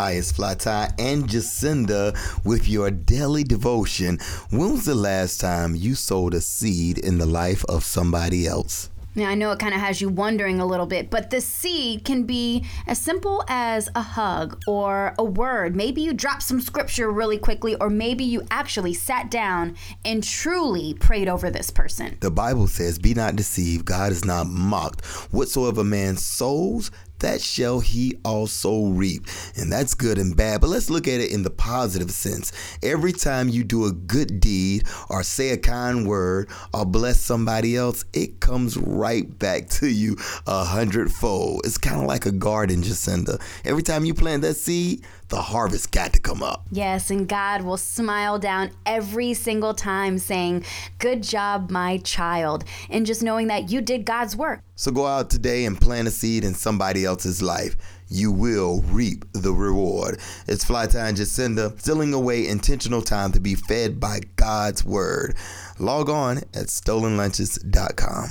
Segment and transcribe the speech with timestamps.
[0.00, 0.54] Hi, it's Fly
[0.98, 4.18] and Jacinda with your daily devotion.
[4.48, 8.88] When was the last time you sowed a seed in the life of somebody else?
[9.14, 12.06] Now, I know it kind of has you wondering a little bit, but the seed
[12.06, 15.76] can be as simple as a hug or a word.
[15.76, 20.94] Maybe you dropped some scripture really quickly, or maybe you actually sat down and truly
[20.94, 22.16] prayed over this person.
[22.20, 25.04] The Bible says, Be not deceived, God is not mocked.
[25.30, 26.90] Whatsoever man sows,
[27.20, 29.26] that shall he also reap.
[29.56, 30.60] And that's good and bad.
[30.60, 32.52] But let's look at it in the positive sense.
[32.82, 37.76] Every time you do a good deed or say a kind word or bless somebody
[37.76, 41.62] else, it comes right back to you a hundredfold.
[41.64, 43.40] It's kind of like a garden, Jacinda.
[43.64, 46.66] Every time you plant that seed, the harvest got to come up.
[46.72, 50.64] Yes, and God will smile down every single time saying,
[50.98, 52.64] Good job, my child.
[52.90, 54.60] And just knowing that you did God's work.
[54.74, 57.76] So go out today and plant a seed in somebody else's life.
[58.08, 60.20] You will reap the reward.
[60.46, 65.36] It's Fly Time Jacinda, stealing away intentional time to be fed by God's word.
[65.80, 68.30] Log on at stolenlunches.com.